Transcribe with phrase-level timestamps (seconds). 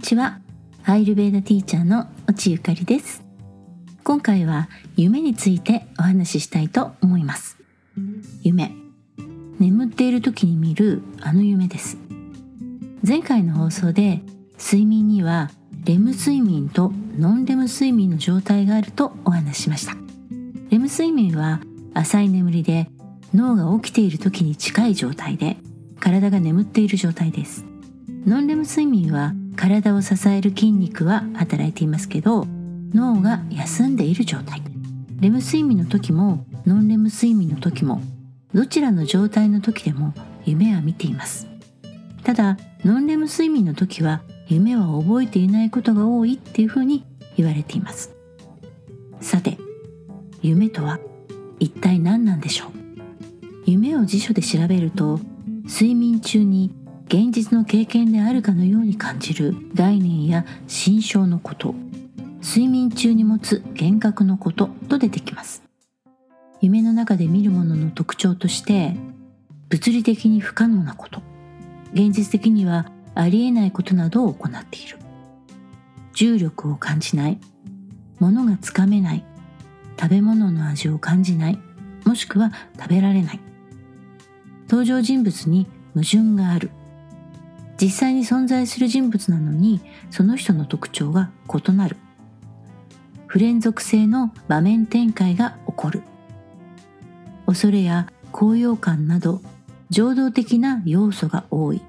[0.00, 0.40] にちは。
[0.84, 3.22] アイルベーダティーチャーの落ゆかりです。
[4.02, 7.58] 今回は夢についてお話ししたいと思います。
[8.42, 8.72] 夢。
[9.58, 11.98] 眠っている時に見るあの夢です。
[13.06, 14.22] 前回の放送で
[14.58, 15.50] 睡眠には
[15.84, 19.92] レム睡眠とノンレム睡眠の状態があるとお話ししました。
[20.70, 21.60] レム睡眠は
[21.92, 22.88] 浅い眠りで
[23.34, 25.58] 脳が起きている時に近い状態で
[26.00, 27.66] 体が眠っている状態です。
[28.24, 32.46] ノンレム睡眠は体を支える筋肉は働いていますけど
[32.94, 34.62] 脳が休んでいる状態。
[35.20, 38.00] レム睡眠の時もノンレム睡眠の時も
[38.54, 40.14] どちらの状態の時でも
[40.46, 41.46] 夢は見ています。
[42.24, 47.04] ただノンレム睡眠の時は夢は覚えていないことが多いっていうふうに
[47.36, 48.14] 言われています。
[49.20, 49.58] さて
[50.42, 50.98] 夢とは
[51.58, 52.70] 一体何なんでしょう？
[53.66, 55.20] 夢を辞書で調べると
[55.64, 56.74] 睡眠中に
[57.12, 61.74] 現実の経験であるかのように感じる概念や心象のこと
[62.40, 65.64] 睡眠中に持つ幻覚のことと出てきます。
[66.60, 68.94] 夢の中で見るものの特徴として
[69.70, 71.20] 物理的に不可能なこと
[71.92, 74.96] 現実的にはありえないことなどを行っている。
[76.14, 77.40] 重力を感じない
[78.20, 79.24] 物がつかめない
[79.98, 81.58] 食べ物の味を感じない
[82.04, 83.40] もしくは食べられない。
[84.68, 86.70] 登場人物に矛盾がある。
[87.80, 91.96] 実際に存在する人物なのにその人の特徴が異なる。
[93.26, 96.02] 不連続性の場面展開が起こる。
[97.46, 99.40] 恐れや高揚感など
[99.88, 101.80] 情動的な要素が多い。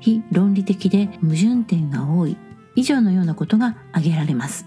[0.00, 2.36] 非論理的で矛盾点が多い。
[2.74, 4.66] 以上のようなことが挙げられます。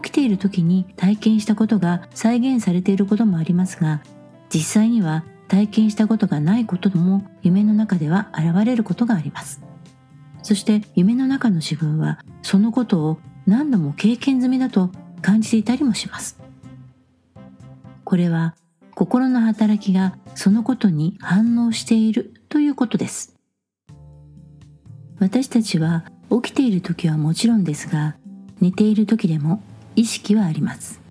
[0.00, 4.00] 起きている時に体験したことが再現されていることもありますが
[4.48, 9.60] 実際には体験したことがないことでも夢の中では現れることがあります。
[10.42, 14.90] そして夢の中の自分はそのことを何度も経験済みだと
[15.20, 16.40] 感じていたりもします。
[18.02, 18.54] これは
[18.94, 23.36] 心の働きがそのことに反応しているということです。
[25.18, 28.16] 私たちは起きている時はもちろんですが
[28.62, 29.62] 寝ている時でも
[29.96, 31.02] 意識はあります。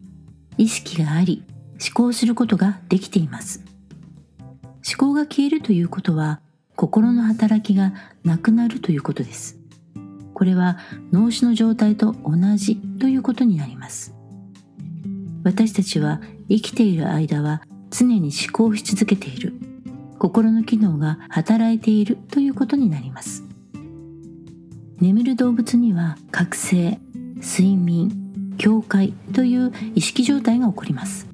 [0.58, 3.71] 意識があり思考することができています。
[4.88, 6.42] 思考が消えるということは
[6.75, 7.94] 心の働きが
[8.24, 9.59] なくなるということです。
[10.34, 10.80] これは
[11.12, 14.16] 脳死の状態と同じということになります。
[15.44, 19.53] 私たちは生きている間は常に思考し続けている。
[20.18, 23.44] 心の機能が働いているということになります。
[25.00, 27.00] 眠る動物には覚醒
[27.38, 31.28] 睡眠境界という意識状態が起こります。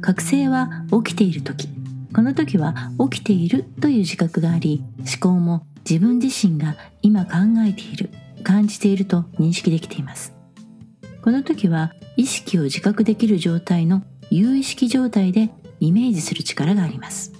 [0.00, 1.75] 覚醒は起きている時。
[2.16, 2.74] この時は
[3.10, 7.32] 起きているという自覚があり思考も自分自身が今考
[7.68, 8.08] えている
[8.42, 10.32] 感じていると認識できています。
[11.20, 17.34] この時は意識を自覚できる状態の有意識状態でイメージする力があります。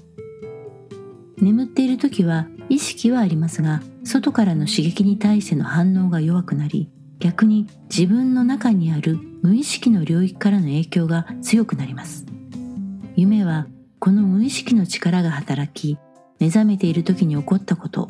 [1.39, 12.27] 眠っている時は意識はありますが外からの刺激に対しての反応が弱くなり逆に自分の中にある無意識の領域からの影響が強くなります。
[13.17, 13.69] 夢は
[14.06, 15.99] この無意識の力が働き
[16.39, 18.09] 目覚めている時に起こったこと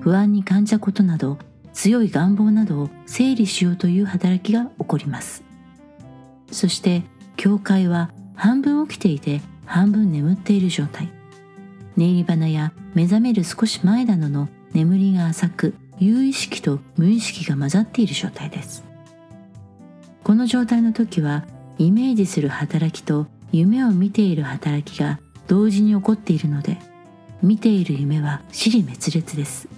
[0.00, 1.36] 不安に感じたことなど
[1.74, 5.44] 強い願望などを整理しようという働きが起こります。
[6.50, 7.02] そして
[7.36, 11.10] 教会は半分起きていて半分眠っている状態。
[11.94, 18.82] 寝入り花や目覚める少し前などの眠りが浅く有意識と無意識が混ざっている状態です。
[20.22, 21.44] この状態の時は
[21.76, 26.78] イメージする働きと夢を見ている働きが同時に起こっているので
[27.42, 29.68] 見ている夢は死に滅裂です。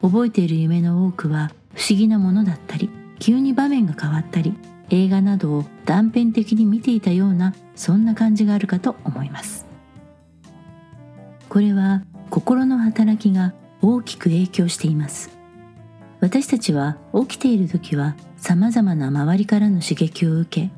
[0.00, 4.54] 覚えている夢の多くは不思議なものだったり急に場面が変わったり
[4.90, 9.66] 映画などを断片的に見ていたようなそんな感じがあるかと思います。
[11.48, 15.30] これは心の働きが大きく影響しています。
[16.20, 20.70] 私たちは起きている時は様々な周りからの刺激を受け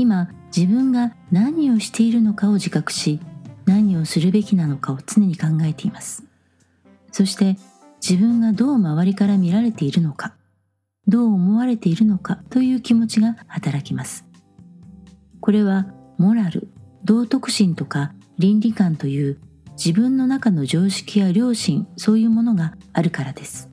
[0.00, 3.20] 今自分が何をしているのかを自覚し
[3.66, 6.24] 何をするべきなのかを常に考えています。
[7.12, 7.56] そして
[8.00, 10.34] 自分がどう周りから見られているのか
[11.06, 14.24] どう思われているのかという気持ちが働きます。
[15.40, 15.86] これは
[16.18, 16.68] モラル
[17.04, 19.38] 道徳心とか倫理観という
[19.72, 23.70] 自分の中の常識や良心そういうものがあるからです。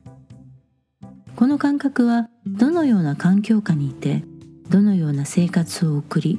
[1.36, 4.24] この感覚はどのような環境下にいて
[4.68, 6.38] どのような生活を送り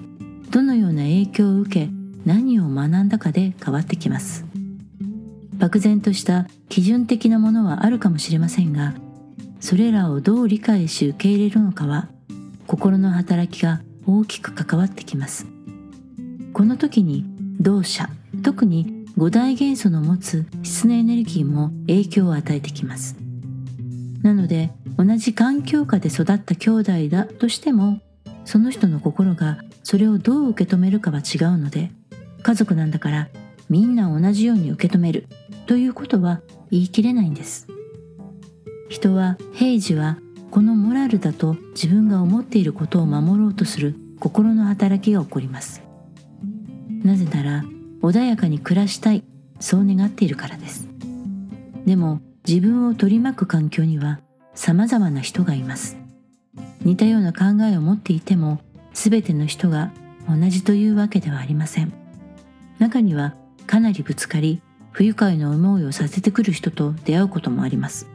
[0.50, 1.90] どのような影響を受け
[2.26, 4.46] 何を学んだかで変わってきます。
[5.58, 8.94] 漠然とした基準的なものはあるかもしれませんが
[9.60, 12.08] それらをどう理解し受け入れるのかは
[12.66, 15.48] 心の働きが大きく関わってきます。
[16.54, 17.26] この時に
[17.60, 18.10] 動作
[18.42, 23.18] 特に五大元素の持つ質のエネルギーも影響を与えてきます。
[24.22, 28.00] なので同じ環境下で育った兄弟だとしても
[28.46, 31.92] その人の心がそれをどう受け止めるかは違うので
[32.42, 33.30] 家族なんだから
[33.70, 35.28] みんな同じように受け止める。
[35.68, 36.42] ということは
[36.72, 37.68] 言い切れないんです。
[38.90, 40.18] 人は平時は
[40.50, 45.84] このモラルだと自分が思っていることを守ろうとする心の働きが起こります。
[47.04, 47.64] なぜなら
[48.02, 49.24] 穏やかに暮らしたい
[49.60, 50.90] そう願っているからです。
[51.86, 54.22] でも自分を取り巻く環境には
[54.56, 55.98] 様々な人がいます。
[56.82, 58.60] 似たような考えを持っていても
[58.94, 59.92] 全ての人が
[60.28, 61.94] 同じというわけではありません。
[62.80, 63.36] 中には
[63.68, 64.62] かなりぶつかり
[64.92, 68.08] 不愉快な思いをさせてくる人と出会うこともあります。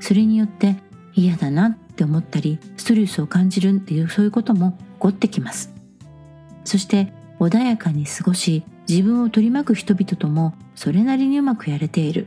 [0.00, 0.76] それによって
[1.14, 5.72] 嫌だなって思ったりストレスを感じるっていうそういうことも起こってきます。
[6.64, 12.26] そして穏やかに過ごし自分を取り巻く人々ともそれなりにうまくやれている。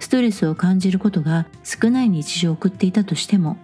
[0.00, 3.56] ストレスを感じることが少ない日常を送っていたとしても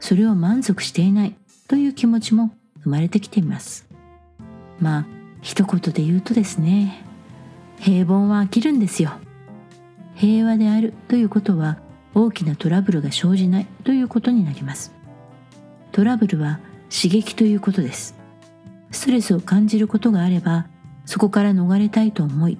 [0.00, 1.34] それを満足していない
[1.66, 2.50] という気持ちも
[2.82, 3.86] 生まれてきています。
[4.80, 5.06] まあ
[5.40, 7.04] 一言で言うとですね
[7.78, 9.12] 平凡は飽きるんですよ。
[10.14, 11.78] 平和であるということは
[12.14, 14.92] 大きなトラブルが生じないということになります。
[15.92, 16.60] トラブルは
[16.90, 18.14] 刺激ということです。
[18.90, 20.66] ストレスを感じることがあれば
[21.04, 22.58] そこから逃れたいと思い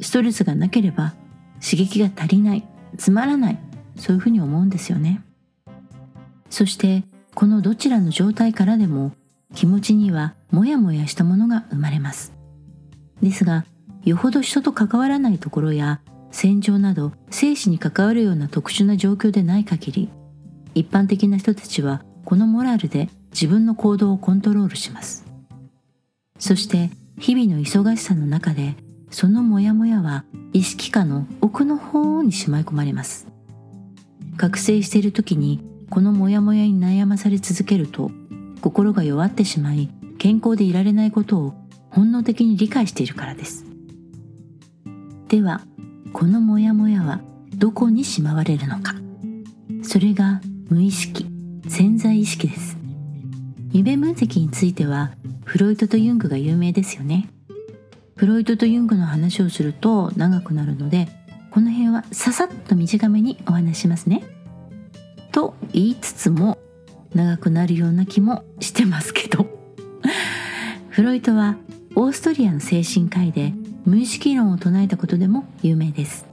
[0.00, 1.14] ストレスがなければ
[1.62, 3.58] 刺激が足りないつまらない
[3.96, 5.22] そういうふうに思うんですよね。
[6.52, 7.02] そして
[7.34, 9.12] このどちらの状態からでも
[9.54, 12.34] 気持ちにはモヤモヤしたものが生まれます。
[13.22, 13.64] ですが
[14.04, 20.10] よほど人と関わらないところや戦場など生死に関わるような特殊な状況でない限り
[20.74, 25.24] 一般的な人たちはこのモラルで自分の行動をコントロールします。
[26.38, 28.74] そして日々の忙しさの中で
[29.10, 33.26] そのモヤモヤは意識下の奥の方にしまい込まれます。
[34.36, 38.10] 覚醒している時にこのモヤモヤに悩まされ続けると
[38.62, 41.54] 心が弱ってしまい健康でいられないことを
[41.90, 43.66] 本能的に理解しているからです。
[45.28, 45.60] では
[46.14, 47.20] このモヤモヤは
[47.54, 48.94] どこにしまわれるのか。
[49.82, 50.40] それが
[50.70, 51.26] 無意識
[51.68, 52.78] 潜在意識です。
[53.70, 55.10] 夢分析については
[55.44, 57.28] フロイトとユングが有名ですよね。
[58.16, 61.08] フロイトとユングの話をすると長くなるので
[61.50, 64.22] この辺はささっと短めにお話しますね。
[65.32, 66.58] と言いつつも
[67.14, 69.46] 長くなるような気もしてますけど。
[70.90, 71.56] フロイトは
[71.94, 76.26] オーストリアの精神科医で無意識論を唱えたことでも有名です。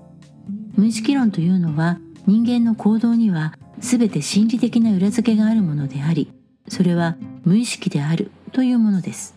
[0.75, 6.31] 無意識論というのは人間の行動には全て心理的な裏付けがあるものであり
[6.68, 9.36] それは無意識であるというものです。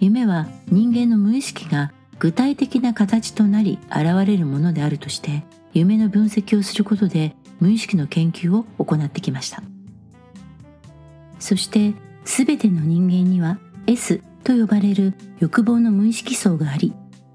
[0.00, 9.62] 夢は人間の無意識が具体的な形となり現れるものであるとして夢の分析をすることで無意識の研究を行ってきました。
[11.38, 16.92] そして全ての人間には S と呼ばれる欲望の無意識層があり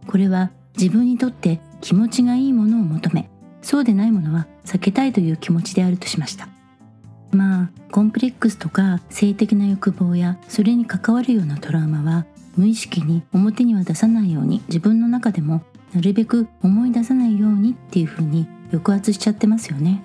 [0.07, 3.29] これは自分にとって気持ちがいいものを求め
[3.61, 6.47] そうでないものは避けたいという気持ちであるとしました。
[7.31, 15.63] まあコンプレックスとか性的な欲望やそれに関わるようなトラウマは無意識に表には出さないように自分の中でも
[15.93, 20.03] なるべく思い出さないようにっていうふうに抑圧しちゃってますよね。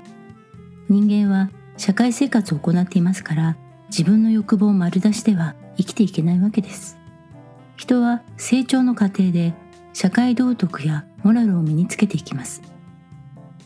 [0.91, 3.57] 人間は社会生活を行っていますから
[3.91, 6.99] 自分の欲望を丸出しでは生きていけないわけです。
[7.77, 9.55] 人は成長の過程で
[9.93, 12.61] 社会道徳やモラルを身につけていきます。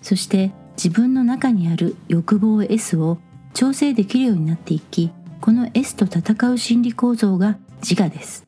[0.03, 3.17] そして自分の中にある欲望 S を
[3.55, 8.47] 調整できるようになっていきこの S と戦う心理構造が自我です。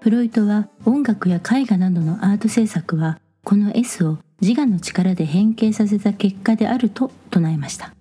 [0.00, 7.94] フロイトは音楽や絵画などのアート制作はこの S を自我の力で変形させた結果であると唱えました。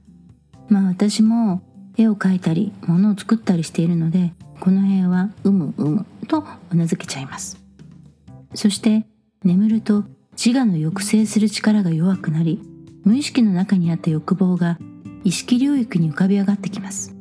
[0.67, 1.61] まあ私も
[1.95, 7.63] 絵を描いたり物を作ったりしているのでこの辺はうむうむと名付けちゃいます。
[8.55, 9.05] そして
[9.45, 12.59] 眠ると自我の抑制する力が弱くなり
[13.05, 14.77] 無意識の中にあった欲望が
[15.23, 17.15] 意識領域に浮かび上がってきます。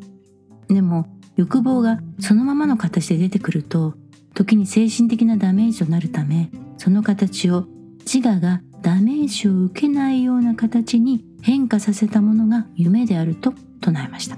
[0.66, 3.94] でも欲望がそのままの形で出てくると
[4.34, 7.66] 時に精神的なダメージとなるためその形を
[8.04, 14.36] 自我がダメージを受けないような形に変化させたものが夢であると唱えました。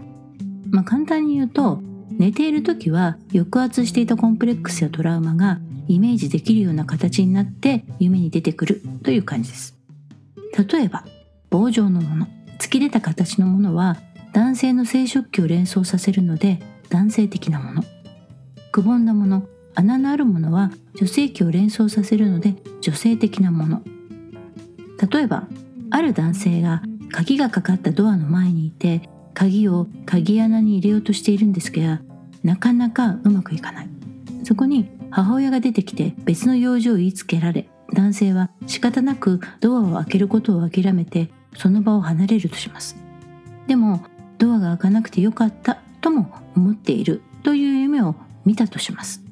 [0.70, 5.58] まあ簡単に言うと寝ている時は抑圧していたコンプレックスやトラウマが
[5.88, 9.76] イメージできるような形になって夢に出てくるという感じです。
[10.70, 11.04] 例えば
[11.50, 12.28] 棒状のもの。
[12.58, 13.96] 突き出た形のものは
[14.32, 17.82] 男性の生殖器を連想させるので男性的なもの。
[18.72, 19.48] くぼんだもの。
[19.76, 23.82] 穴のあるものは女性器を連想させるので女性的なもの。
[25.10, 25.48] 例えば
[25.90, 32.00] ある男性が鍵がかかったドアの前にいて鍵を鍵穴に入れようとしているんですが
[32.42, 33.88] なかなかうまくいかない。
[34.44, 42.96] そこに母親が出てきて別の用事を言いつけられ男性は仕方なくドアを開けることを諦めてその場を離れるとします。
[43.66, 44.02] でも
[44.38, 49.22] ドアが開かなくてよかったとも思っているという夢を見たとします。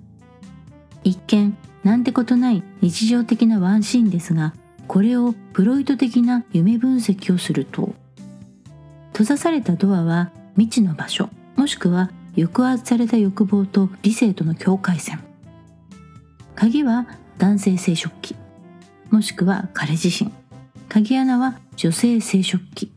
[1.04, 4.54] 一見なんてことない日常的なワンシーンですが
[4.92, 7.94] これをフロイト的な夢分析をすると
[9.12, 15.20] 閉ざされたドアは未知の場所もしくは抑圧された欲望と理性との境界線。
[16.54, 17.06] 鍵は
[17.38, 18.36] 男性生殖器
[19.08, 20.30] もしくは彼自身。
[20.90, 22.92] 鍵穴は女性生殖器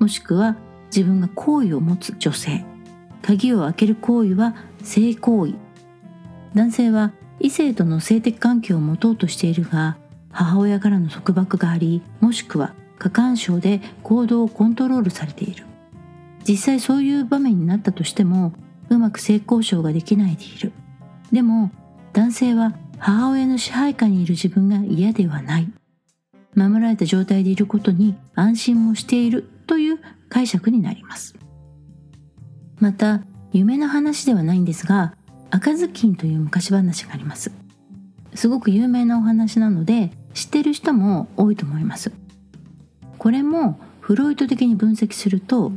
[0.00, 2.64] もしくは自分が好意を持つ女性。
[3.22, 5.54] 鍵を開ける行為は性行為。
[6.56, 9.98] 男性は異性との性的関係を持とうとしているが
[10.32, 15.64] 母親からの束縛がありもしくは過干渉で行動をコントロールされている。
[16.48, 18.52] 実際そういう場面になったとしても
[18.88, 20.72] うまく性交渉ができないでいる。
[21.30, 21.70] でも
[22.12, 25.72] 男性は母親の支配下にいる自分が嫌ではない。
[26.54, 29.48] 守られた状態でいることに安心もしている。
[29.66, 29.98] という
[30.28, 31.34] 解釈になります。
[32.78, 33.22] また
[33.52, 35.14] 夢の話ではないんですが
[35.50, 37.52] 赤ずきんという昔話があります。
[38.34, 42.12] すごく有名なお話なので知ってる人も多いと思います。
[43.18, 45.70] これもフロイト的に分析すると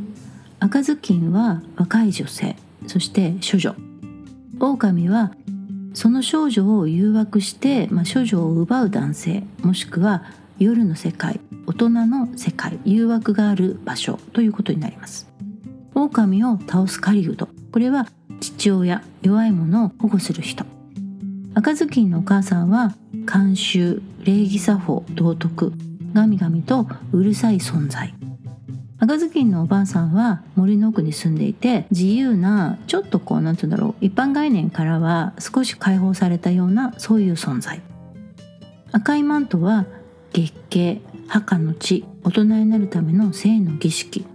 [0.59, 2.55] 赤ずきんは若い女性
[2.87, 3.75] そして処女。
[4.59, 5.31] 狼は
[5.93, 10.23] その少女を誘惑して、まあ、処女を奪う男性もしくは
[10.57, 15.27] 夜の世界大人の世界誘惑がある場所ということになります。
[15.93, 17.47] 狼を倒す狩人。
[17.71, 18.07] これは
[18.39, 20.65] 父親弱い者を保護する人。
[21.57, 22.93] 赤ずきんのお母さんは
[23.25, 25.71] 慣習礼儀作法道徳
[26.13, 28.13] 神々とうるさい存在。
[28.99, 37.81] 赤ずきんのおばあさんは森の奥に住んでいて自由なちょっとこうなんて言うんだろう一般概念からは少し解放されたようなそういう存在。
[38.91, 39.85] 赤いマントは
[40.33, 44.25] 月経墓の地大人になるための性の儀式。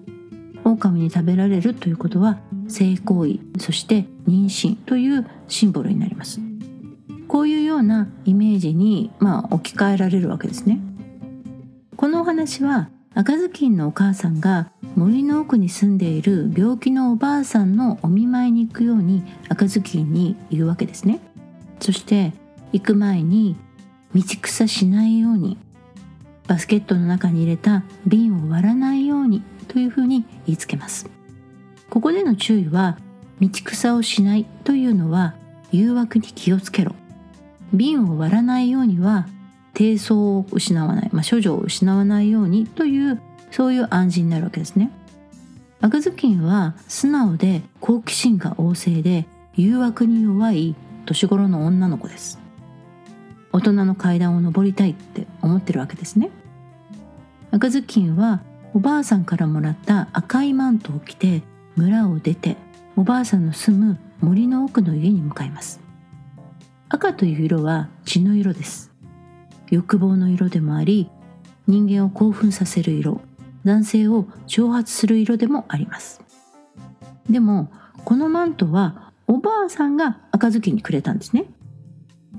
[0.64, 6.40] 狼に食べられるということは性行為そして妊娠というシンボルになります。
[7.30, 10.80] こういうようなイメージに、まあ、置き換えられるわけですね。
[11.94, 21.20] このお話は赤ずきんのお母さんが森の奥に住んでいる病気のおばあさんのお見舞いに行くように赤ずきんに言うわけですね。
[21.78, 22.32] そして
[22.72, 23.54] 行く前に
[24.12, 25.56] 道草しないように
[26.48, 31.08] バスケットの中に入れた瓶を割らないようにというふうに言いつけます。
[31.90, 32.98] ここでの注意は
[33.40, 35.36] 道草をしないというのは
[35.70, 36.96] 誘惑に気をつけろ。
[37.72, 39.26] 瓶を割らないようには
[39.74, 44.90] 低層を失わない、まあ、処女を失わないようにというそういう暗示になるわけですね。
[45.80, 50.74] 赤ずきんは素直で好奇心が旺盛で誘惑に弱い
[51.06, 52.38] 年頃の女の子です。
[53.52, 56.30] 大人の階段を上りたいって思ってるわけですね。
[57.50, 58.42] 赤ずきんは
[58.74, 61.42] おばあさんからもらった赤いマントを着て
[61.76, 62.56] 村を出て
[62.94, 65.80] おばあさんの住む森の奥の家に向かいます。
[66.92, 68.90] 赤という色は血の色です。
[69.70, 71.08] 欲望の色でもあり
[71.68, 73.20] 人間を興奮させる色。
[73.64, 76.20] 男性を挑発する色でもあります。
[77.28, 77.70] でも
[78.04, 81.44] このマントはおばあさんが赤ずきにくれたんですね。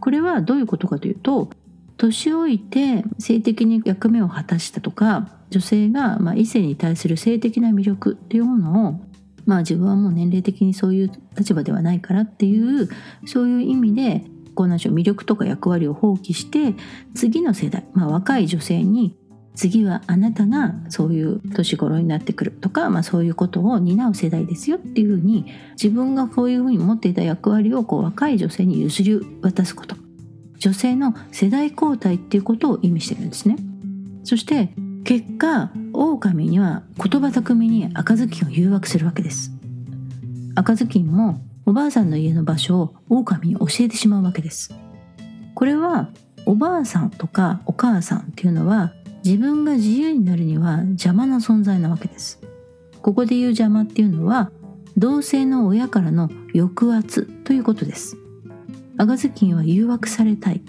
[0.01, 1.49] これはどういうことかというと
[1.95, 9.01] 年老いて性的に役目を果たしたとか女性がま異性に対する性的な魅力っていうものを
[9.45, 12.89] まあ自分はもう年齢的にそういう立場ではないからっていう
[13.25, 14.25] そういう意味で
[14.61, 16.75] こうなんでしょう魅力とか役割を放棄して
[17.15, 19.17] 次の世代、まあ、若い女性に
[19.55, 29.95] 次はあなたがそういう年頃になってくるとか、まあ、そういうことを担う世代ですよっていうふうに自分がこういうふうに持っていた役割をこう若い女性に譲り渡すこと。
[30.59, 33.55] 女性の世代交代っていうことを意味してるんですね。
[34.23, 34.69] そして
[35.05, 39.51] 結果狼には言葉巧みに赤ずきんを誘惑するわけです。
[40.53, 41.41] 赤ずきんも
[41.71, 44.75] おばあさんの家の場所を狼に教えてしまうわけです。
[45.55, 46.09] これは
[46.45, 48.91] おばあさんとかお母さんっていうのは
[49.23, 52.41] 自分が自由になるには邪魔な存在なわけです。
[53.01, 54.51] ここで言う邪魔っていうのは
[54.97, 58.17] 同性の親からの抑圧ということです。
[58.97, 60.61] 赤ずきんは誘惑されたい。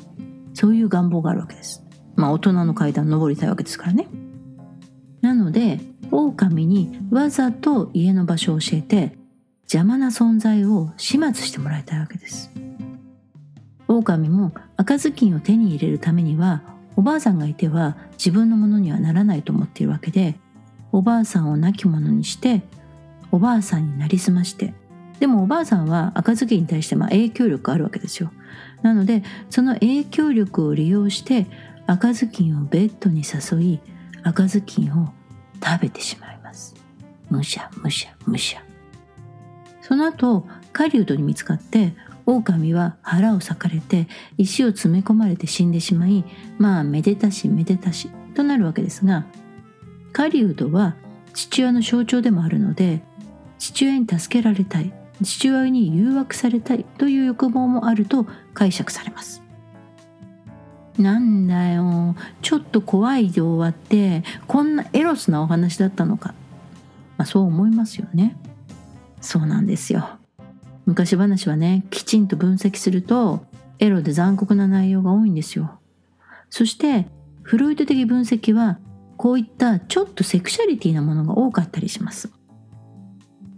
[0.55, 1.85] そういう願望があるわけです。
[2.15, 4.07] まあ大人の階段登りたいわけですからね。
[5.21, 5.81] なので
[6.13, 9.21] 狼にわざと家の場所を教えて
[9.73, 12.51] 邪魔な存在を始末してもらいたいわけです。
[13.89, 16.63] 狼も赤ずきんを手に入れるためには
[16.95, 20.35] おばあさんがいては自分のものにはならないと思っているわけで
[20.93, 22.61] おばあさんを亡き者にして
[23.31, 24.75] おばあさんになりすまして。
[25.21, 28.31] でもおばあさんは赤ずきんに対してまあ影響力あるわけですよ。
[28.83, 31.47] なのでその影響力を利用して
[31.87, 33.81] 赤ずきんをベッドに誘い
[34.23, 35.15] 赤ずきんを
[35.65, 36.75] 食べてしまいます。
[37.31, 38.72] むしゃむしゃむしゃ。
[39.83, 44.07] その後狩人に見つかって狼は腹を裂かれて
[44.39, 46.25] 石を詰め込まれて死んでしまい
[46.59, 49.27] まあめでたしめでたしとなるわけですが
[50.13, 50.95] 狩人は
[51.35, 53.03] 父親の象徴でもあるので
[53.59, 59.43] 父親に助けられたい父親に誘惑されたいという欲望もあると解釈されます。
[60.99, 66.35] なんだよちょっと怖いで終わってこんなエロスなお話だったのか、
[67.17, 68.37] まあ、そう思いますよね。
[69.23, 70.19] そうなんですよ。
[70.85, 73.47] 昔話はねきちんと分析すると
[73.79, 75.79] エロで残酷な内容が多いんですよ。
[76.51, 77.07] そして
[77.43, 78.79] フロイト的分析は
[79.17, 82.31] こういったちょっとセクシャリティなものが多かったりします。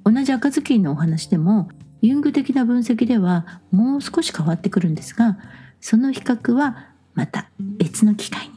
[0.04, 1.68] 同じ赤ずきんのお話でも
[2.02, 5.38] ユング的な分析ではもう少し変わってくるんですが
[5.80, 8.54] その比較はまた別の機会に。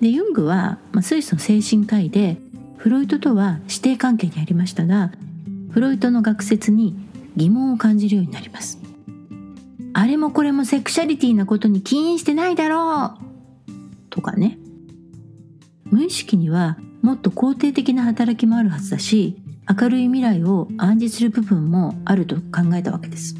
[0.00, 2.38] でユングは、まあ、スイスの精神科医で
[2.76, 5.12] フロイトとは師弟関係にありましたが
[5.70, 6.96] フロイトの学説に
[7.36, 8.78] 疑問を感じるようになります。
[9.92, 14.58] あれもこれもセクシャリティなことに起因してないだろうとかね。
[15.84, 19.36] 無意識にはもっと肯定的な働きもあるはずだし
[19.68, 23.34] 明るい未来を暗示する部分もあると考えたわけです。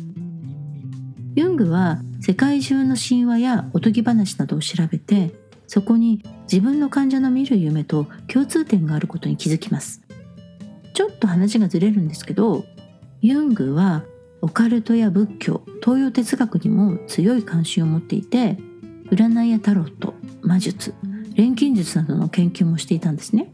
[1.36, 5.32] ユングは世界中の神話やおとぎ話などを調べて
[5.66, 10.02] そこに自分の患者の見る夢と共通点があることに気づきます
[11.00, 12.66] ちょっと話がずれるんですけど
[13.22, 14.04] ユングは
[14.42, 18.58] オカルトや仏教東洋哲学にも強い関心を持っていて
[19.10, 20.92] 占いやタロット魔術
[21.32, 23.50] 錬金術などの研究もしていたんですね。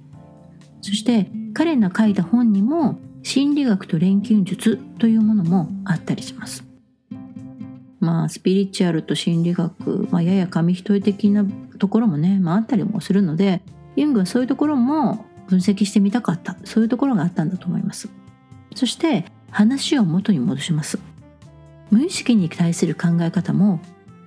[0.83, 6.65] そして彼の書いた本にも心理学と錬金術というものもあったりします。
[8.01, 11.45] まあスピリチュアルと心理学、まあ、やや紙一重的な
[11.79, 13.63] ところもね、まあ、あったりもするので
[13.95, 16.57] ユングはそういうところも分析してみたかった。
[16.65, 18.09] そういうところがあったんだと思います。
[18.75, 20.99] そして話を元に戻します。
[21.91, 23.81] 無意識に対する考え方も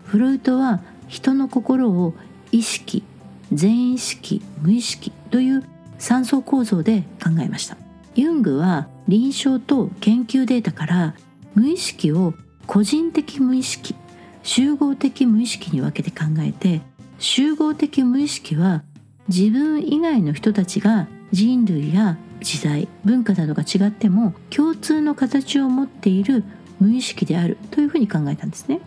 [0.05, 2.13] フロイトは人の心を
[2.51, 3.03] 意識
[3.51, 5.63] 全意識無意識という
[5.97, 7.77] 三層構造で考えました。
[8.15, 11.15] ユングは臨床と研究データから
[11.53, 12.33] 無意識を
[12.67, 13.95] 個人的無意識
[14.43, 16.81] 集合的無意識に分けて考えて
[17.17, 18.83] 集合的無意識は
[19.29, 26.43] 自分以外の人たちが人類や時代文化などが違っても共通の形を持っている
[26.79, 28.81] 無意識であるというふうに考えたんですね。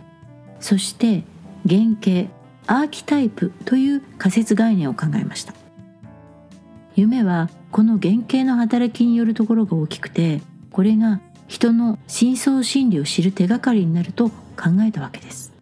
[0.59, 1.23] そして
[1.67, 2.29] 原型
[2.67, 5.53] アーキタイプという仮説概念を考えました。
[6.95, 15.53] 夢はこの原型の働きによるところが大きくてこれが人の深層心理を知る手がかりになると考えたわけです。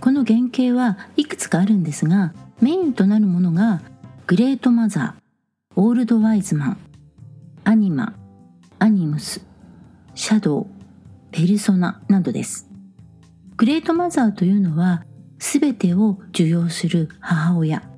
[0.00, 3.82] この原型はいくつかあるんですがメインとなるものが
[4.28, 6.78] グレートマザーオールドワイズマン
[7.62, 8.12] アニマ
[8.80, 9.46] アニムス
[10.16, 10.66] シャドウ
[11.30, 12.68] ペルソナなどです。
[13.56, 15.04] グレートマザーというのは
[15.38, 17.88] 全てを受容する母親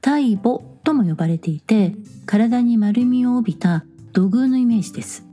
[0.00, 1.92] 大母とも呼ばれていて
[2.24, 5.26] 体に丸みを帯びた土偶のイメージです。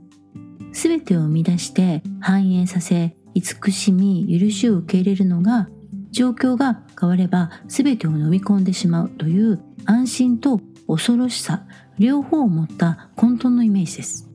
[0.72, 5.68] 全てを生み出して繁栄させ慈しみ許しを受け入れるのが
[6.16, 11.66] 状況が変われば全てを飲み込んでしまうという安心と恐ろしさ
[11.98, 14.26] 両方を持った混沌のイメージです。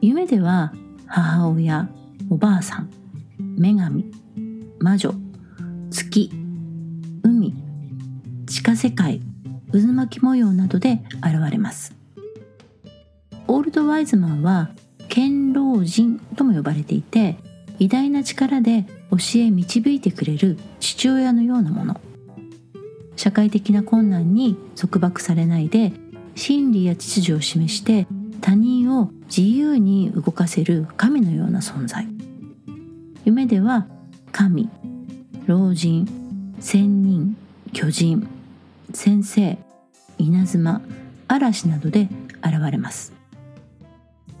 [0.00, 0.72] 夢では
[1.06, 1.88] 母親
[2.30, 2.90] おばあさん
[3.56, 4.10] 女神
[4.80, 5.14] 魔女
[5.92, 6.32] 月
[7.22, 7.54] 海
[8.46, 9.20] 地下世界
[9.70, 11.94] 渦巻き模様などで現れます。
[13.46, 14.70] オールドワイズマンは
[15.08, 17.36] 堅牢人とも呼ばれていて
[17.78, 22.00] 偉大な力で教え導いてくれる父親のようなもの。
[23.14, 25.92] 社会的な困難に束縛されないで
[26.34, 28.06] 真理や秩序を示して
[28.40, 32.08] 他人を自由に動かせる神のような存在。
[33.24, 33.86] 夢では
[34.32, 34.70] 神
[35.46, 36.08] 老人
[36.58, 37.36] 仙人
[37.72, 38.26] 巨人
[38.94, 39.58] 先生
[40.18, 40.80] 稲妻
[41.28, 42.08] 嵐などで
[42.42, 43.12] 現れます。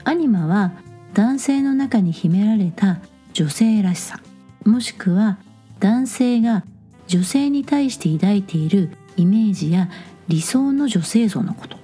[0.04, 0.72] アニマは
[1.12, 2.98] 男性の中に秘められた
[3.34, 4.18] 女性らしさ。
[4.64, 5.38] もしくは
[5.80, 6.64] 男性が
[7.06, 9.88] 女性に対して抱いているイメージや
[10.28, 11.76] 理想の女性像のこと。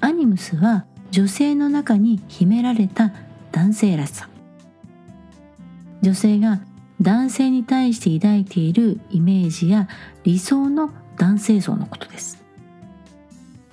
[0.00, 3.12] アニムスは女性の中に秘められた
[3.50, 4.28] 男性らしさ。
[6.00, 6.60] 女性が
[7.00, 9.88] 男性に対して抱いているイメージや
[10.24, 12.42] 理想の男性像のことです。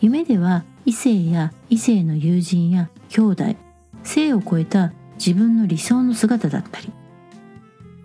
[0.01, 3.55] 夢では異性や異性の友人や兄弟
[4.03, 6.91] 性を超えた自分の理想の姿だったり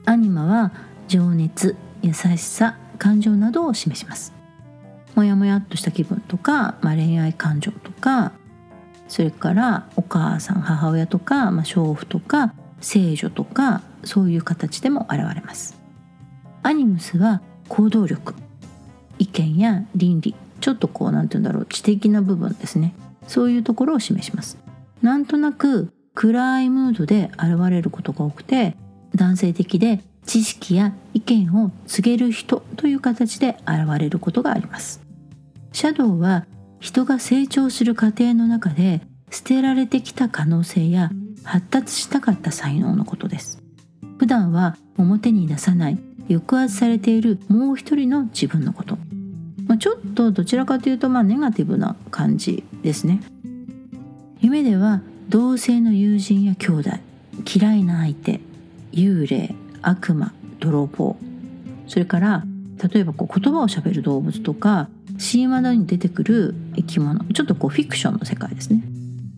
[0.07, 0.73] アニマは
[1.09, 4.33] 情熱優しさ感情などを示します。
[5.15, 8.33] モヤモヤっとした気分とか、まあ、恋愛感情とか
[9.07, 15.77] それからお母さん母親とか、まあ、娼婦とか聖女とかそういう形でも現れます。
[16.63, 18.35] アニムスは行動力
[19.19, 22.95] 意見や倫理ちょっとこう何て言うんだろう知的な部分ですね。
[23.27, 24.59] そういうところを示します。
[25.03, 28.77] なんとなく暗いムードで現れることが多くて
[29.15, 35.01] 男性的で知識や意見を告げる人という形で現れることがあります。
[35.73, 36.47] シャドウは
[36.81, 41.11] 人が成長する過程の中で捨てられてきた可能性や
[41.43, 43.63] 発達したかった才能のことです。
[44.19, 45.99] 普段は表に出さない
[46.29, 48.97] 抑圧されているもう一人の自分のこと、
[49.67, 53.21] まあ、ちょっとどちらかというとまあネガティブな感じですね。
[54.41, 56.91] 夢では同性の友人や兄弟
[57.45, 58.41] 嫌いな相手
[58.95, 61.17] 幽霊悪魔泥棒。
[61.87, 62.45] それから
[62.93, 67.25] 例えばこう言葉をしゃべる動物とか神話などに出てくる生き物。
[67.33, 68.83] ちょっとこうフィクションの世界ですね。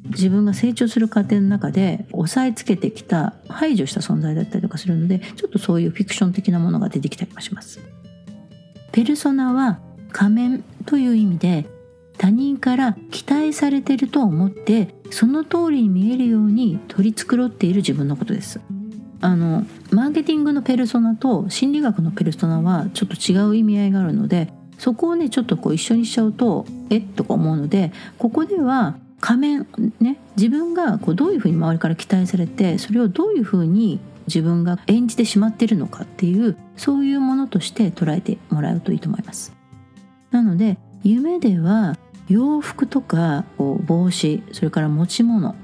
[0.06, 7.80] 自分が成長する過程の中で押さえつけてきた排除した存在だったりとかするのでちょっとそういうフィクション的なものが出てきたりもします。
[8.92, 9.78] ペルソナは
[10.12, 11.66] 仮面という意味で
[12.16, 18.60] 他人から期待されてると思ってその通りに見えるように取り繕っている自分のことです。
[19.20, 29.66] あのマーケティングのペルソナと心理学のペルソナはちょっと違う意味合いがあるのでそこをねちょっとこう一緒にしちゃうとえっとか思うのでここでは仮面
[30.00, 39.54] ね自分がこうどういうふうに周りから期待されてそれをどういうふうに自分が演じてしまっているのかっていうそういうものとして捉えてもらうといいと思います。
[40.30, 41.96] なので夢では
[42.28, 45.54] 洋服とかこう帽子それから持ち物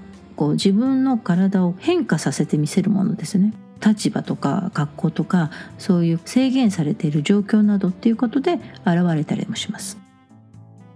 [0.42, 9.98] こう自分の体を変化させてみせるものですね立場とか格好とかそういう制限されている状況などっていうことで現れたりもします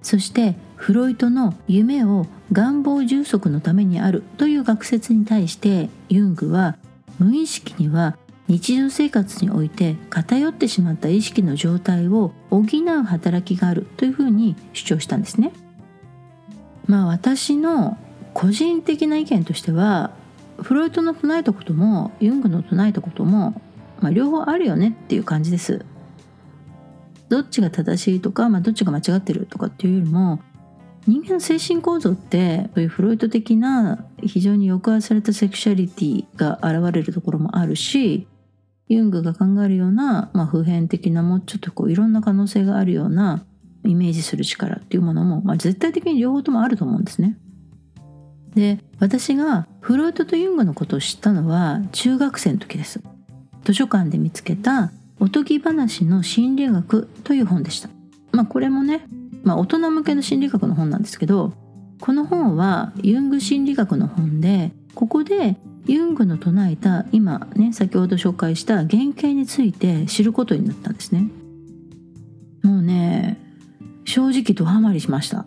[0.02, 6.76] そしてフロイトの夢を願望充足のためにあるという学説に対してユングは
[7.20, 8.16] 無意識には
[8.48, 15.52] 日常生活において偏ってしまった意識の状態を補う働きがあるというふうに主張したんですね。
[16.88, 17.96] まあ私の
[18.36, 20.10] 個人的な意見としては
[20.60, 23.62] フロイトの唱えたこともユングの唱えたことも、
[24.00, 25.86] まあ、両方あるよねっていう感じです。
[27.30, 30.38] どっちが正しいとか、まあ、どっちが間違ってるとかっていうよりも
[31.06, 38.28] 人間の精神構造ってそういうフロイト的な非常に抑圧されたセクシャリティが現れるところもあるし
[38.86, 43.46] ユングが考えるような、まあ、普遍的なもうちょっとこういろんな可能性があるような
[43.84, 47.38] イメージする力っていうものも、まあ、絶対的に両方ともあると思うんですね。
[48.56, 53.02] で私がフロイトとユングのことを知ったのは中学生の時です。
[53.64, 57.90] 図書館で見つけたおとぎ話の心理学という本でした。
[58.32, 59.06] まあこれもね、
[59.44, 61.52] まあ、大人向けの心理学の本なんですけど
[62.00, 71.28] この本はユング心理学の本でここでユングの唱えた今ね先ほど紹介した原型について知ることになったんですね。
[72.62, 73.38] もうね
[74.06, 75.44] 正直ドハマりしました。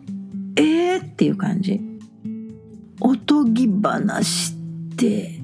[0.57, 1.88] えーっていう感じ。
[2.99, 5.39] おとぎ話って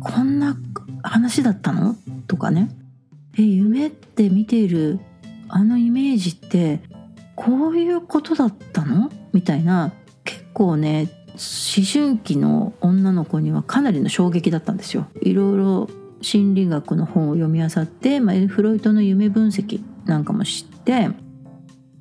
[0.00, 0.56] こんな
[1.02, 1.96] 話だったの？
[2.26, 2.70] とかね。
[3.38, 5.00] え夢って見ている
[5.48, 6.80] あのイメージって
[7.34, 9.10] こういうことだったの？
[9.32, 9.92] みたいな
[10.24, 15.06] 結構ね思春期の女の子にはかなりの衝撃だったんですよ。
[15.20, 15.88] いろいろ
[16.20, 21.08] 心理学の本を読み漁って、まあ、フロイトの夢分析なんかも知って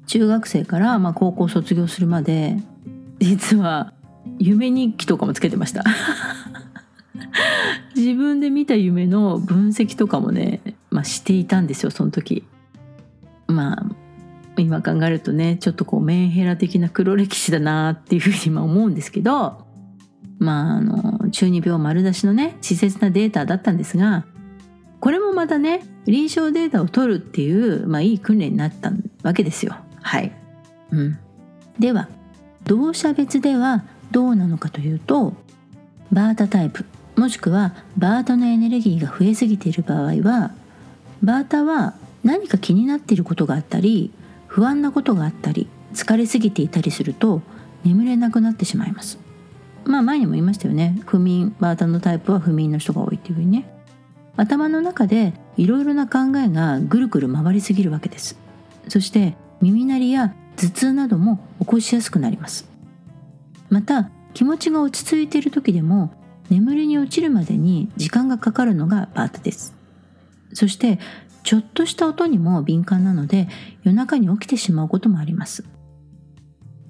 [0.06, 2.58] 中学生からま高校卒業するまで
[3.20, 3.93] 実は
[4.40, 5.84] 夢日記とかもつけてました。
[7.96, 12.44] 自分で見た夢の分析とかもね、まあ、していたんですよその時。
[13.48, 13.86] まあ
[14.58, 19.66] 今考えるとねちょっとこうメンヘラ的な黒歴史だなっていうふうに今思うんですけど
[20.40, 24.26] まああの中二病丸出しのね稚拙なデータだったんですが
[25.00, 28.92] これもまたね臨床データを取るっていう、まあ、いい訓練になった
[29.24, 29.76] わけですよ。
[30.02, 30.32] はい、
[30.92, 31.20] うん、
[31.80, 32.10] では
[32.66, 33.84] 同社別では
[34.14, 35.34] どうなのかというと
[36.12, 36.86] バータタイプ
[37.18, 40.52] もしくはバータのエネルギーが増えすぎている場合は
[41.22, 44.12] バータは何か気になっていることがあったり
[44.48, 47.42] 不安なことがあったり疲れすぎていたりすると
[47.84, 49.20] 眠れなくなってしまいます。
[49.86, 51.02] まあ前にも言いましたよね。
[51.06, 53.66] 不眠バータのタイプは不眠の人が多いっていうふうにね。
[54.38, 58.38] 頭の中でいろいろな考えがぐるぐる回りすぎるわけです。
[58.88, 62.73] そして耳鳴りや頭痛なども起こしやすくなります。
[63.74, 66.14] また気持ちが落ち着いている時でも
[66.52, 69.74] 眠りに落ちるまでに時間がかかるのがバータです。
[70.54, 71.00] そして
[71.42, 73.48] ちょっとした音にも敏感なので
[73.82, 75.64] 夜中に起きてしまうこともあります。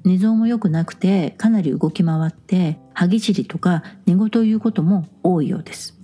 [0.03, 5.97] 寝相も良くなくてかなり動き回って歯ぎしりとか寝言を言うことも多いようです。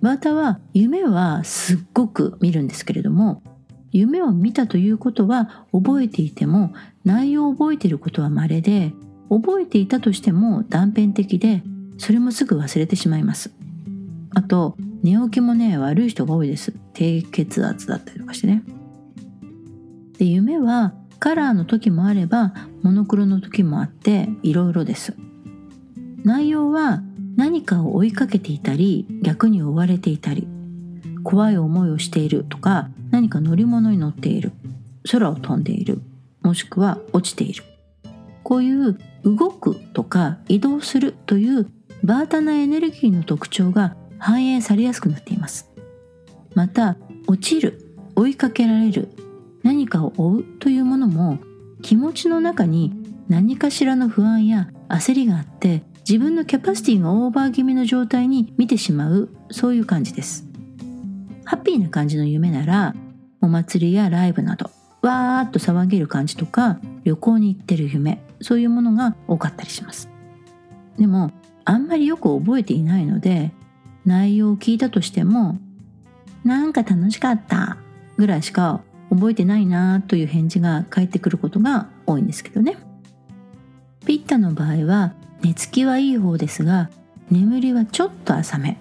[0.00, 3.42] バータは夢はすっごく見るんですけれども
[3.92, 6.72] 夢を見たということは覚えていても
[7.04, 8.94] 内容を覚えていることは稀で
[9.30, 11.62] 覚えていたとしても断片的で
[11.98, 13.50] それもすぐ忘れてしまいます。
[14.34, 16.72] あと寝起きもね悪い人が多いです。
[16.94, 18.62] 低血圧だったりとかしてね。
[20.18, 25.14] で夢はカラーの時もあればモノクロの時もあっていろいろです。
[26.24, 27.02] 内容は
[27.36, 30.48] 何かを追いかけていたり逆に追われていたり
[31.22, 34.52] 怖い思いをしているとか何か乗り物に乗っている
[35.10, 36.00] 空を飛んでいる
[36.42, 37.62] もしくは落ちている。
[38.42, 41.70] こういう動くとか移動するという
[42.04, 45.70] バータなエネルギーの特徴が反映されやすくなっています。
[46.54, 49.08] また落ちる追いかけられる
[49.62, 51.38] 何かを追うというものも
[51.82, 52.92] 気持ちの中に
[53.28, 60.46] 何かしらの不安や焦りがあって自分のキャパシティがオーバー気味の状態に見てしまうそういう感じです。
[61.44, 62.94] ハッピーな感じの夢なら
[63.40, 64.70] お祭りやライブなど
[65.02, 70.10] わーっと騒げる感じとか旅行に行ってる夢そういうものが多かったりします。
[70.98, 71.32] でも
[71.64, 73.52] あんまりよく覚えていないので
[74.04, 75.58] 内容を聞いたとしても
[76.44, 77.78] なんか楽しかった
[78.18, 82.76] ぐらいしか覚えてないなという返事が返ってくることが多いんですけどね。
[84.04, 86.90] ピッタの場合は寝つきはいい方ですが
[87.30, 88.76] 眠りはちょっと浅め。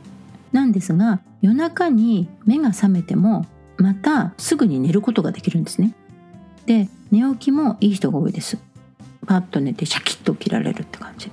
[0.52, 3.46] なんですが夜中に目が覚めても
[3.78, 5.96] またすぐに寝ることができるんですね。
[6.66, 8.58] で寝起きもいい人が多いです。
[9.26, 11.32] パッと寝てシャキッと起きられるって感じ。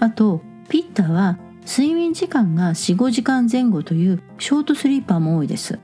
[0.00, 5.78] あとピッタは睡眠時間が45時間前後というショートスリーパーも多いです。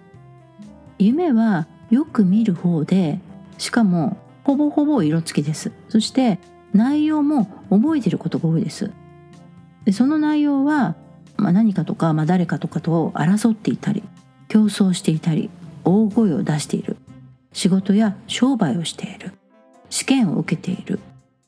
[0.98, 3.20] 夢はよく見る方で
[3.58, 5.72] しかもほぼほぼ色付きです。
[5.88, 6.38] そして
[6.72, 8.90] 内容も覚えてることが多いです。
[9.84, 10.96] でその内容は、
[11.36, 14.02] まあ、何かとか、まあ、誰かとかと争っていたり
[14.48, 15.50] 競争していたり
[15.84, 16.96] 大声を出している。
[17.56, 19.32] 仕事や商売をしている。
[19.88, 21.00] 試験を受けている。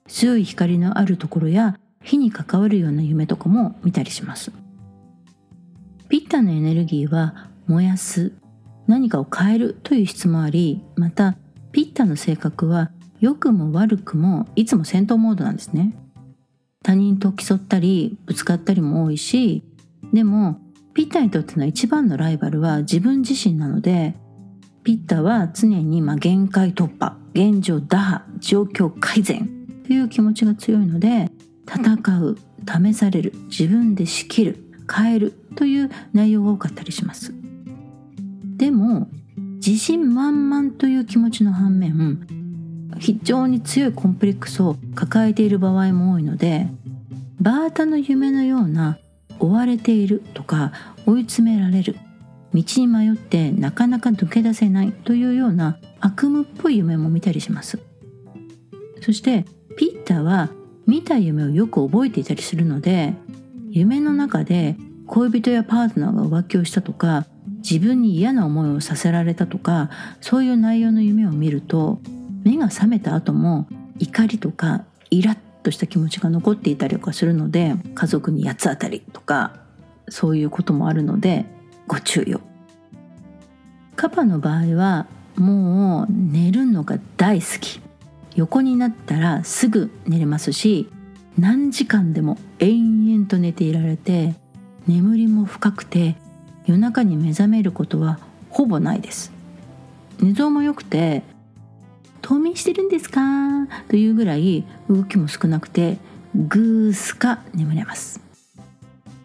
[0.06, 4.50] 強い光のあるところや火に関わるような夢とかも見たりします。
[6.08, 8.32] ピッタのエネルギーは燃やす。
[8.86, 11.36] 何かを変えるという質もありまた
[11.72, 12.90] ピッタの性格は
[13.20, 15.92] 良くも悪くもいつも戦闘モードなんですね。
[16.82, 19.62] 他人と競ったりぶつかったりも多いし
[20.14, 20.58] でも
[20.94, 24.14] ピッタにとっての一番のライバルは自分自身なので
[24.84, 29.48] ピッタは常にま限界突破現状打破状況改善
[29.86, 31.30] という気持ちが強いので
[31.66, 32.36] 戦う
[32.66, 37.34] 試される自分で仕切る変えるという内容が多かったりします。
[38.56, 39.08] でも
[39.56, 42.26] 自信満々という気持ちの反面
[42.98, 46.68] 非常に強いコンプレックスを抱えている場合も多いので
[47.40, 48.98] バータの夢のような
[49.38, 50.72] 追われているとか
[51.06, 51.96] 追い詰められる
[52.62, 57.78] 道に迷ってなかなか抜け出せないというような悪夢っぽい夢も見たりします。
[59.00, 59.44] そして
[59.76, 60.50] ピッタは
[60.86, 63.14] 見た夢をよく覚えていたりするので
[63.70, 67.26] 夢の中で恋人やパートナーが浮気をしたとか
[67.58, 69.90] 自分に嫌な思いをさせられたとか
[70.20, 72.00] そういう内容の夢を見ると
[72.44, 73.68] 目が覚めた後も
[73.98, 79.60] 怒りとかイラッとした気持ちが残っていたりとかするので家族に八つ当たりとか
[80.08, 81.46] そういうこともあるので
[81.88, 82.40] ご注意を。
[83.96, 87.80] カパの場合はもう寝るのが大好き。
[88.36, 90.88] 横になったらすぐ寝れますし
[91.36, 94.36] 何時間でも延々と寝ていられて
[94.86, 96.14] 眠りも深くて
[96.66, 98.20] 夜中に目覚めることは
[98.50, 99.32] ほぼないです。
[100.20, 101.24] 寝相も良くて
[102.22, 103.20] 冬眠してるんですか？
[103.88, 105.98] というぐらい動きも少なくて
[106.34, 108.20] ぐーすか眠れます。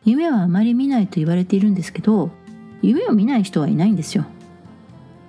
[0.06, 2.32] 夢はあまり見ないと言われているんですけど
[2.84, 4.26] 夢を見ない人はいないんですよ。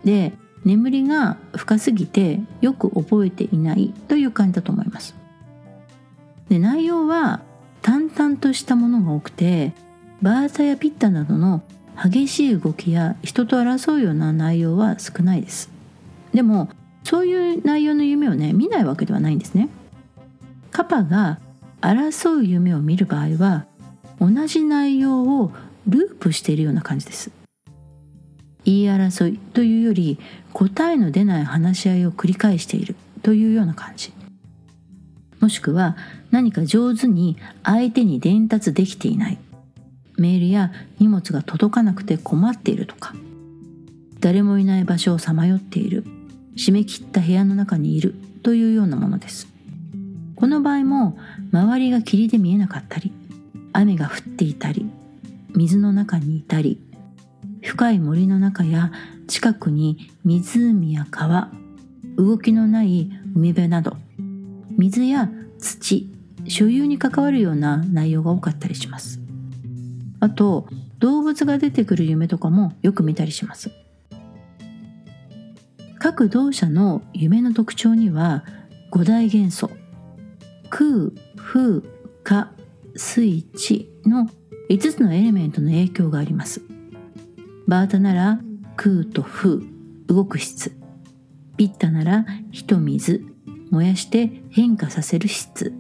[0.05, 5.15] で眠りが深すぎてよく覚えていないという感じだと思います。
[6.49, 7.41] で内容は
[7.81, 9.73] 淡々としたものが多くて
[10.21, 11.63] バータやピッタなどの
[12.03, 15.71] 激しい動きや人と争うような内容は少ないです。
[16.33, 16.69] でも
[17.05, 19.69] そういう内容の夢をね見ないわけではないんですね。
[20.71, 21.39] カパが
[21.81, 23.67] 争う夢を見る場合は
[24.19, 25.53] 同じ内容を
[25.87, 27.44] ループしているような感じです。
[28.65, 30.19] 言い争いというより
[30.53, 34.13] 答えの出ない話し合いを繰り返しているというような感じ。
[35.41, 35.97] もしくは
[36.31, 39.39] 何か上手に相手に伝達できていない。
[40.17, 43.15] メールや荷物が届かなくて困っているとか。
[44.21, 46.05] 誰もいない場所をさまよっている。
[46.57, 48.15] 締め切った部屋の中にいる。
[48.43, 49.49] というようなものです。
[50.37, 51.19] この場合も
[51.53, 53.13] 周りが霧で見えなかったり
[53.73, 54.87] 雨が降っていたり
[55.55, 56.79] 水の中にいたり
[57.65, 58.93] 深い森の中や
[59.27, 61.51] 近くに湖や川
[62.17, 63.97] 動きのない海辺など
[64.77, 66.07] 水や土
[66.47, 69.19] 所有に関わるような内容が多かったりします。
[70.21, 73.71] あと動物が出てくる夢とかもよく見たりします。
[75.99, 78.45] 各動者の夢の特徴には
[78.91, 79.71] 五大元素
[80.69, 81.83] 空風
[82.23, 82.51] 火
[82.95, 84.29] 水地の
[84.69, 86.61] 5つのエレメントの影響があります。
[87.67, 88.41] バータなら
[88.77, 89.61] 空と風
[90.07, 90.77] 動く質。
[91.57, 93.25] ピッタなら火と水。
[93.71, 95.73] 燃やして変化させる質。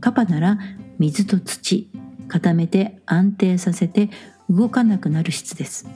[0.00, 0.58] カパなら
[0.98, 1.90] 水と土。
[2.28, 4.10] 固めて安定させて
[4.50, 5.86] 動かなくなる質です。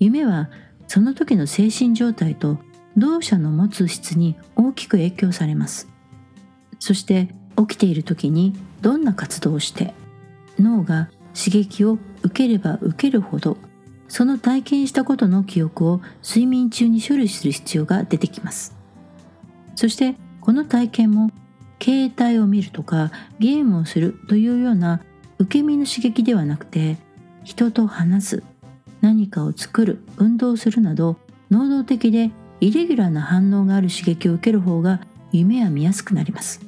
[0.00, 0.50] 夢は
[0.86, 2.58] その時の精神状態と
[2.96, 5.88] 動者の持つ質に大きく影響されます。
[6.78, 9.94] そして起きている時にどんな活動をして
[10.58, 13.56] 脳が刺激を受ければ受けるほど
[14.14, 18.76] その体験したことの記憶を睡眠中に処理する必要が出てきます。
[19.74, 21.32] そしてこの体験も
[21.82, 25.00] 携帯を見るとかゲームをするというような
[25.40, 26.96] 受け身の刺激ではなくて
[27.42, 28.42] 人と話す
[29.00, 31.16] 何かを作る運動するなど
[31.50, 35.00] 能動的でイレギュラーな反応がある刺激を受ける方が
[35.32, 36.60] 夢は見やすくなります。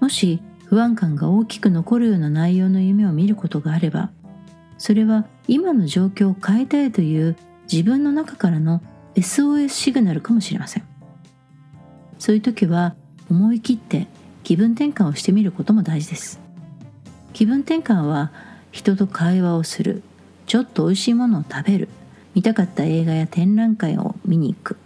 [0.00, 4.10] もし不安感が大きく残るような内容の夢を見ることがあれば
[4.80, 7.36] それは今の状況を変えたいという
[7.70, 8.80] 自分の中からの
[9.14, 10.84] SOS シグナルかもしれません。
[12.18, 12.94] そういう時は
[13.30, 14.06] 思い切って
[14.42, 16.40] 気分転換をしてみることも大事です。
[17.34, 18.32] 気分転換は
[18.72, 20.02] 人と会話をする
[20.46, 21.90] ちょっと美味しいものを食べる
[22.34, 24.78] 見たかった映画や展覧会を見に行く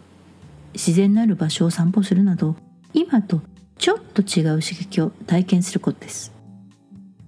[0.73, 2.57] 自然のある場所を散歩するなど
[2.95, 3.43] 今と
[3.79, 6.33] ちょっと違う刺激を体験することです。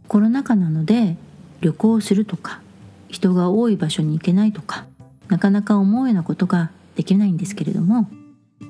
[0.08, 1.16] コロナ禍なので
[1.60, 2.60] 旅行するとか
[3.08, 4.86] 人が多い場所に行けないとか
[5.28, 8.08] なかなか思うようなことができないんですけれども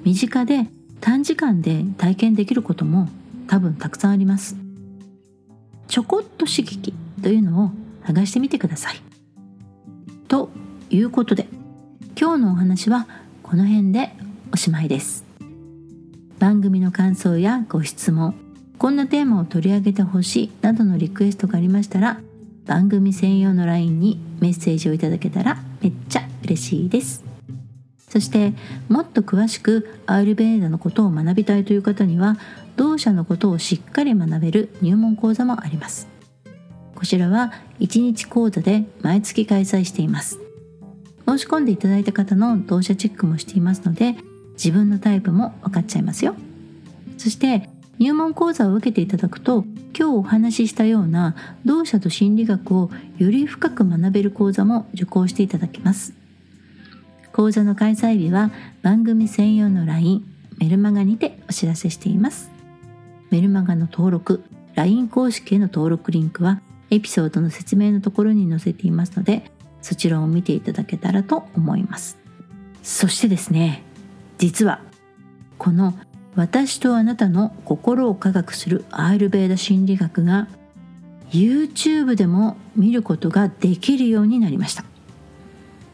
[0.05, 0.68] 身近で
[1.01, 3.09] 短時間で体験できることも
[3.46, 4.57] 多分たくさんあります。
[5.88, 7.70] ちょこっと刺激というのを
[8.05, 8.96] 探してみてください。
[10.29, 10.51] と
[10.90, 11.46] いうことで
[12.20, 13.07] 今日のお話は
[13.42, 14.12] この辺で
[14.53, 15.25] おしまいです。
[16.38, 18.35] 番組の感想やご質問
[18.79, 22.20] こんなテーマを取り上げてほしいなどのリクエストがありましたら
[22.66, 27.24] 番組専用の LINE にメッセージをいただけたらめっちゃ嬉しいです。
[28.09, 28.52] そして
[28.88, 32.38] もっと詳しくアールベーダのことを学びたいという方には
[32.76, 36.09] 同社のことをしっかり学べる入門講座もあります。
[36.94, 40.38] こちらは1日講座で毎月開催しています。
[41.29, 44.14] 申し込んでいただいた方の同社チェックもしていますので
[44.52, 46.35] 自分のタイプも分かっちゃいますよ。
[47.18, 49.64] そして入門講座を受けていただくと
[49.98, 56.12] 今日お話ししたような同社と心理学をより深く学べる講座も受講していただけます。
[57.32, 58.50] 講座の開催日は
[58.82, 60.24] 番組専用の LINE
[60.59, 62.50] メルマガにてお知らせしています。
[63.30, 69.50] メルマガの登録 LINE 公式への登録リンクはエピソードの説明のところに載せていますので
[69.82, 72.18] そちらを見ていただけたらと思います。
[72.82, 73.82] そしてですね
[74.38, 74.80] 実は
[75.59, 75.94] この
[76.37, 80.49] 私とあなたの心を科学するアールベーダ心理学が
[81.31, 84.84] YouTube でも見ることができるようになりました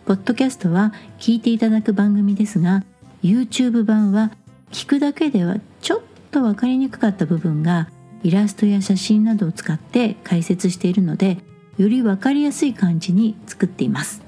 [0.04, 2.84] ポッドキャストは聞いていただく番組ですが
[3.22, 4.32] YouTube 版は
[4.72, 6.00] 聞くだけではちょっ
[6.32, 7.88] と分かりにくかった部分が
[8.24, 11.38] イラストや写真などを使って解説しているので
[11.78, 14.22] より分かりやすい感じに作っています。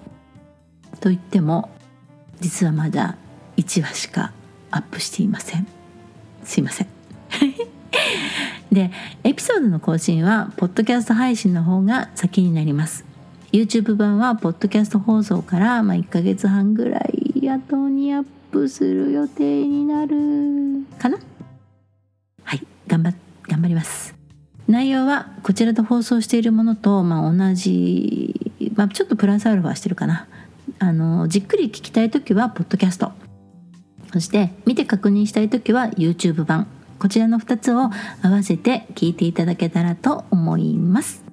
[1.01, 1.71] と言っても
[2.41, 3.17] 実はまだ
[3.57, 4.33] 1話しか
[4.71, 5.84] アップしていません。
[6.45, 6.86] すいません。
[8.72, 8.90] で
[9.22, 13.05] エピソードの更新はポッドキャスト配信の方が先になります。
[13.53, 20.84] YouTube 版はポッドキャスト放送から、まあ、1ヶ月半ぐらい後にアップする予定になる。
[20.99, 21.18] かな？
[22.42, 24.14] はい頑張って頑張ります。
[24.66, 30.26] 内容はこちらで放送しているものと、まあ、同じ、まあ、ちょっとプラスアルファしてるかな。
[30.78, 33.12] あのじっくり聞きたい時はポッドキャスト。
[34.15, 36.69] そして見て確認したい時は YouTube 版。
[37.01, 37.91] こちらの2つを
[38.23, 41.25] 合わせて聞いていただけたらと思います。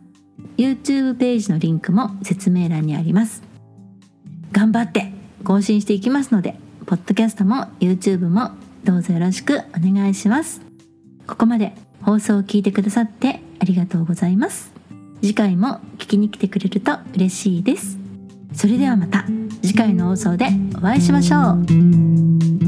[0.58, 3.44] YouTube ページのリンクも説明欄にあります。
[4.52, 5.14] 頑張って
[5.44, 6.56] 更新していきますので
[6.88, 8.50] ポッドキャストも YouTube も
[8.84, 10.62] どうぞよろしくお願いします。
[11.28, 14.74] ここまで放送を聞いてくださってありがとうございます。
[15.22, 18.00] 次回も聞きに来てくれると嬉しいです。
[18.54, 19.28] それではまた
[19.62, 21.52] 次回の放送でお会いしましょ
[22.58, 22.61] う。